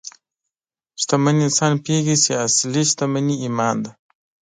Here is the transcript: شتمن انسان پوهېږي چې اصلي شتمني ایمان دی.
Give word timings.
شتمن 1.01 1.35
انسان 1.45 1.71
پوهېږي 1.83 2.15
چې 2.23 2.31
اصلي 2.45 2.83
شتمني 2.89 3.35
ایمان 3.43 3.75
دی. 3.83 3.91